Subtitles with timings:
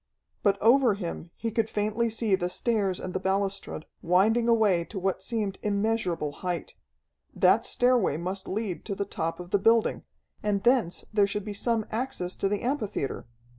[0.41, 4.97] But over him he could faintly see the stairs and the balustrade, winding away to
[4.97, 6.73] what seemed immeasurable height.
[7.35, 10.01] That stairway must lead to the top of the building,
[10.41, 13.27] and thence there should be some access to the amphitheatre.